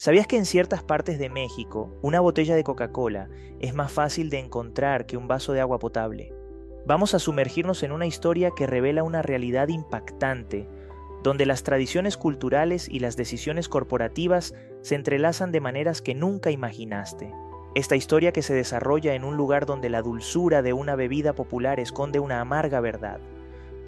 [0.00, 4.38] ¿Sabías que en ciertas partes de México una botella de Coca-Cola es más fácil de
[4.38, 6.32] encontrar que un vaso de agua potable?
[6.86, 10.68] Vamos a sumergirnos en una historia que revela una realidad impactante,
[11.24, 17.32] donde las tradiciones culturales y las decisiones corporativas se entrelazan de maneras que nunca imaginaste.
[17.74, 21.80] Esta historia que se desarrolla en un lugar donde la dulzura de una bebida popular
[21.80, 23.18] esconde una amarga verdad,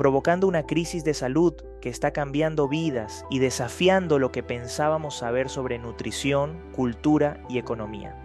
[0.01, 5.51] provocando una crisis de salud que está cambiando vidas y desafiando lo que pensábamos saber
[5.51, 8.19] sobre nutrición, cultura y economía.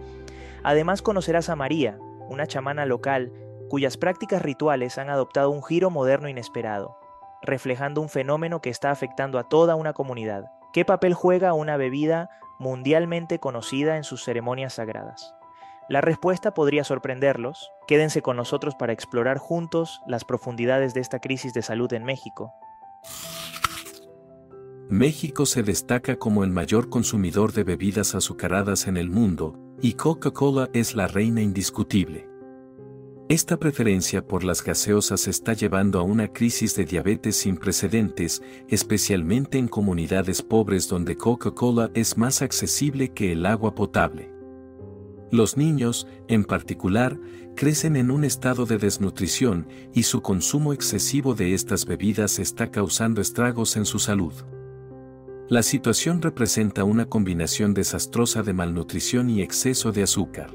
[0.62, 1.98] Además conocerás a María,
[2.30, 3.30] una chamana local
[3.68, 6.96] cuyas prácticas rituales han adoptado un giro moderno inesperado,
[7.42, 10.46] reflejando un fenómeno que está afectando a toda una comunidad.
[10.72, 15.35] ¿Qué papel juega una bebida mundialmente conocida en sus ceremonias sagradas?
[15.88, 17.70] La respuesta podría sorprenderlos.
[17.86, 22.52] Quédense con nosotros para explorar juntos las profundidades de esta crisis de salud en México.
[24.88, 30.70] México se destaca como el mayor consumidor de bebidas azucaradas en el mundo, y Coca-Cola
[30.72, 32.28] es la reina indiscutible.
[33.28, 39.58] Esta preferencia por las gaseosas está llevando a una crisis de diabetes sin precedentes, especialmente
[39.58, 44.35] en comunidades pobres donde Coca-Cola es más accesible que el agua potable.
[45.30, 47.18] Los niños, en particular,
[47.56, 53.20] crecen en un estado de desnutrición y su consumo excesivo de estas bebidas está causando
[53.20, 54.32] estragos en su salud.
[55.48, 60.54] La situación representa una combinación desastrosa de malnutrición y exceso de azúcar.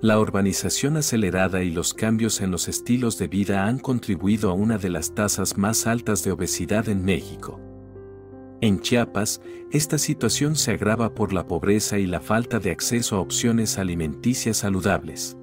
[0.00, 4.78] La urbanización acelerada y los cambios en los estilos de vida han contribuido a una
[4.78, 7.60] de las tasas más altas de obesidad en México.
[8.60, 13.20] En Chiapas, esta situación se agrava por la pobreza y la falta de acceso a
[13.20, 15.36] opciones alimenticias saludables.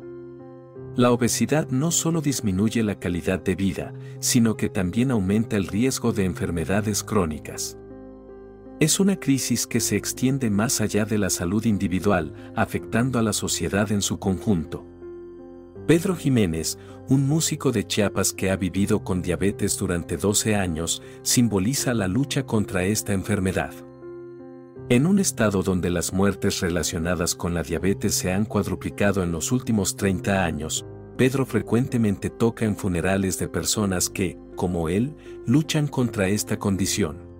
[0.98, 6.12] La obesidad no solo disminuye la calidad de vida, sino que también aumenta el riesgo
[6.12, 7.78] de enfermedades crónicas.
[8.82, 13.32] Es una crisis que se extiende más allá de la salud individual, afectando a la
[13.32, 14.86] sociedad en su conjunto.
[15.88, 21.94] Pedro Jiménez, un músico de Chiapas que ha vivido con diabetes durante 12 años, simboliza
[21.94, 23.72] la lucha contra esta enfermedad.
[24.90, 29.52] En un estado donde las muertes relacionadas con la diabetes se han cuadruplicado en los
[29.52, 30.88] últimos 30 años,
[31.18, 37.35] Pedro frecuentemente toca en funerales de personas que, como él, luchan contra esta condición.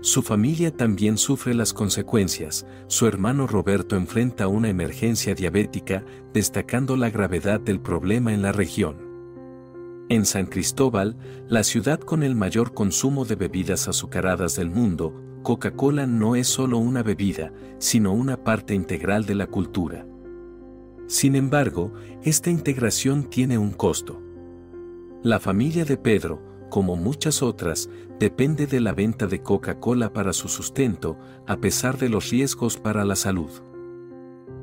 [0.00, 7.10] Su familia también sufre las consecuencias, su hermano Roberto enfrenta una emergencia diabética, destacando la
[7.10, 8.96] gravedad del problema en la región.
[10.08, 11.16] En San Cristóbal,
[11.48, 16.78] la ciudad con el mayor consumo de bebidas azucaradas del mundo, Coca-Cola no es solo
[16.78, 20.06] una bebida, sino una parte integral de la cultura.
[21.08, 21.92] Sin embargo,
[22.22, 24.22] esta integración tiene un costo.
[25.22, 30.48] La familia de Pedro, como muchas otras, depende de la venta de Coca-Cola para su
[30.48, 33.50] sustento, a pesar de los riesgos para la salud.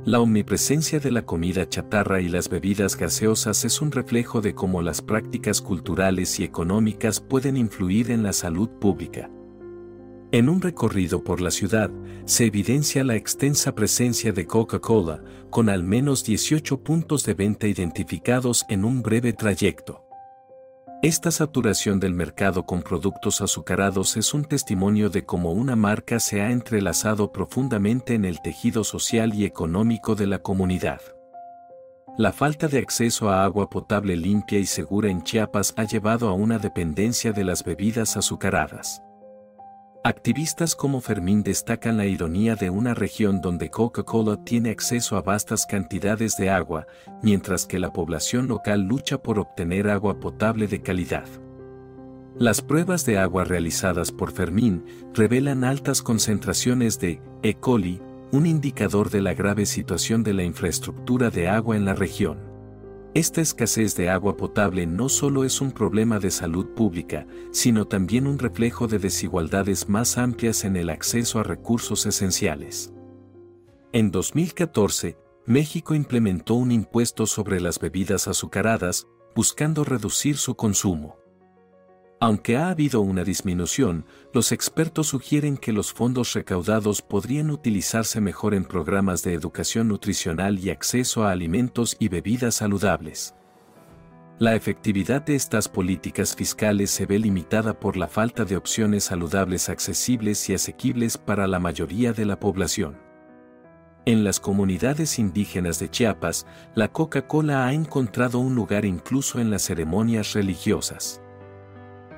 [0.06, 4.84] La omnipresencia de la comida chatarra y las bebidas gaseosas es un reflejo de cómo
[4.84, 9.32] las prácticas culturales y económicas pueden influir en la salud pública.
[10.32, 11.90] En un recorrido por la ciudad,
[12.26, 18.64] se evidencia la extensa presencia de Coca-Cola, con al menos 18 puntos de venta identificados
[18.70, 20.05] en un breve trayecto.
[21.06, 26.42] Esta saturación del mercado con productos azucarados es un testimonio de cómo una marca se
[26.42, 31.02] ha entrelazado profundamente en el tejido social y económico de la comunidad.
[32.18, 36.34] La falta de acceso a agua potable limpia y segura en Chiapas ha llevado a
[36.34, 39.04] una dependencia de las bebidas azucaradas.
[40.06, 45.66] Activistas como Fermín destacan la ironía de una región donde Coca-Cola tiene acceso a vastas
[45.66, 46.86] cantidades de agua,
[47.24, 51.26] mientras que la población local lucha por obtener agua potable de calidad.
[52.38, 54.86] Las pruebas de agua realizadas por Fermín
[55.16, 57.56] revelan altas concentraciones de E.
[57.56, 58.00] coli,
[58.32, 62.45] un indicador de la grave situación de la infraestructura de agua en la región.
[63.16, 68.28] Esta escasez de agua potable no solo es un problema de salud pública, sino también
[68.28, 72.92] un reflejo de desigualdades más amplias en el acceso a recursos esenciales.
[73.94, 81.16] En 2014, México implementó un impuesto sobre las bebidas azucaradas, buscando reducir su consumo.
[82.26, 88.56] Aunque ha habido una disminución, los expertos sugieren que los fondos recaudados podrían utilizarse mejor
[88.56, 93.36] en programas de educación nutricional y acceso a alimentos y bebidas saludables.
[94.40, 99.70] La efectividad de estas políticas fiscales se ve limitada por la falta de opciones saludables
[99.70, 102.98] accesibles y asequibles para la mayoría de la población.
[104.08, 109.62] En las comunidades indígenas de Chiapas, la Coca-Cola ha encontrado un lugar incluso en las
[109.62, 111.22] ceremonias religiosas.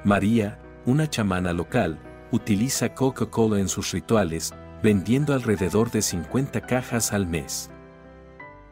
[0.04, 2.00] María, una chamana local,
[2.32, 4.54] utiliza Coca-Cola en sus rituales,
[4.84, 7.72] vendiendo alrededor de 50 cajas al mes.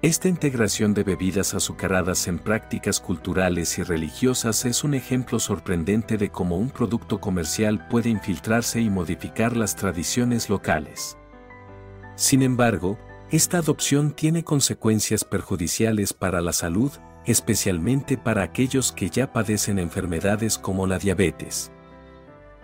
[0.01, 6.29] Esta integración de bebidas azucaradas en prácticas culturales y religiosas es un ejemplo sorprendente de
[6.29, 11.17] cómo un producto comercial puede infiltrarse y modificar las tradiciones locales.
[12.15, 12.99] Sin embargo,
[13.31, 16.91] esta adopción tiene consecuencias perjudiciales para la salud,
[17.25, 21.71] especialmente para aquellos que ya padecen enfermedades como la diabetes.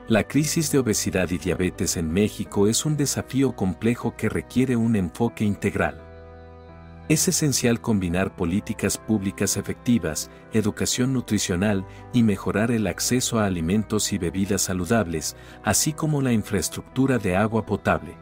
[0.07, 4.95] La crisis de obesidad y diabetes en México es un desafío complejo que requiere un
[4.95, 6.01] enfoque integral.
[7.07, 14.17] Es esencial combinar políticas públicas efectivas, educación nutricional y mejorar el acceso a alimentos y
[14.17, 18.15] bebidas saludables, así como la infraestructura de agua potable.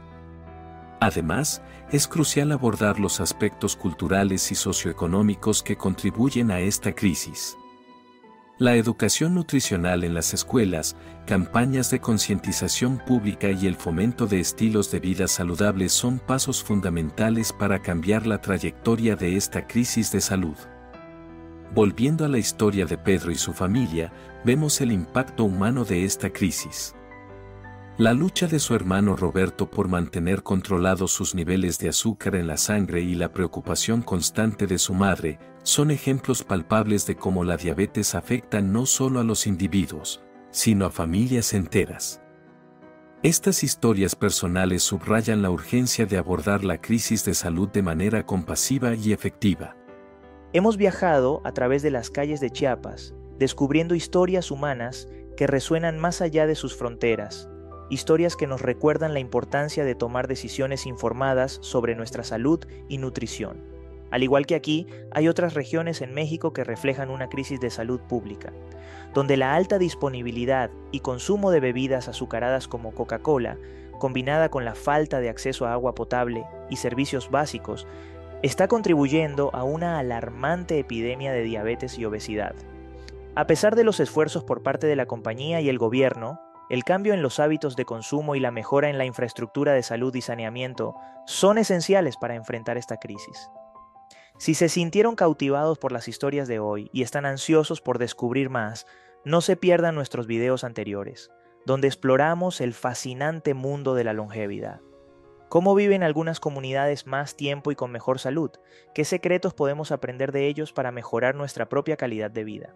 [0.99, 1.61] Además,
[1.91, 7.55] es crucial abordar los aspectos culturales y socioeconómicos que contribuyen a esta crisis.
[8.57, 14.91] La educación nutricional en las escuelas, campañas de concientización pública y el fomento de estilos
[14.91, 20.57] de vida saludables son pasos fundamentales para cambiar la trayectoria de esta crisis de salud.
[21.73, 24.11] Volviendo a la historia de Pedro y su familia,
[24.43, 26.93] vemos el impacto humano de esta crisis.
[27.99, 32.55] La lucha de su hermano Roberto por mantener controlados sus niveles de azúcar en la
[32.55, 38.15] sangre y la preocupación constante de su madre son ejemplos palpables de cómo la diabetes
[38.15, 42.21] afecta no solo a los individuos, sino a familias enteras.
[43.21, 48.95] Estas historias personales subrayan la urgencia de abordar la crisis de salud de manera compasiva
[48.95, 49.75] y efectiva.
[50.53, 56.21] Hemos viajado a través de las calles de Chiapas, descubriendo historias humanas que resuenan más
[56.21, 57.48] allá de sus fronteras
[57.89, 63.62] historias que nos recuerdan la importancia de tomar decisiones informadas sobre nuestra salud y nutrición.
[64.12, 68.00] Al igual que aquí, hay otras regiones en México que reflejan una crisis de salud
[68.01, 68.53] pública,
[69.13, 73.57] donde la alta disponibilidad y consumo de bebidas azucaradas como Coca-Cola,
[74.00, 77.85] combinada con la falta de acceso a agua potable y servicios básicos,
[78.42, 82.56] está contribuyendo a una alarmante epidemia de diabetes y obesidad.
[83.35, 86.39] A pesar de los esfuerzos por parte de la compañía y el gobierno,
[86.69, 90.13] el cambio en los hábitos de consumo y la mejora en la infraestructura de salud
[90.13, 90.95] y saneamiento
[91.25, 93.50] son esenciales para enfrentar esta crisis.
[94.38, 98.86] Si se sintieron cautivados por las historias de hoy y están ansiosos por descubrir más,
[99.25, 101.31] no se pierdan nuestros videos anteriores,
[101.66, 104.80] donde exploramos el fascinante mundo de la longevidad.
[105.50, 108.51] ¿Cómo viven algunas comunidades más tiempo y con mejor salud?
[108.94, 112.75] ¿Qué secretos podemos aprender de ellos para mejorar nuestra propia calidad de vida?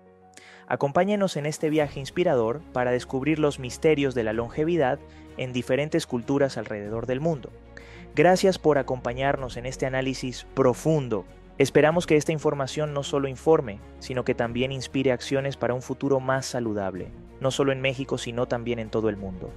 [0.67, 4.99] Acompáñenos en este viaje inspirador para descubrir los misterios de la longevidad
[5.37, 7.49] en diferentes culturas alrededor del mundo.
[8.15, 11.25] Gracias por acompañarnos en este análisis profundo.
[11.57, 16.19] Esperamos que esta información no solo informe, sino que también inspire acciones para un futuro
[16.19, 17.11] más saludable,
[17.41, 19.51] no solo en México, sino también en todo el mundo.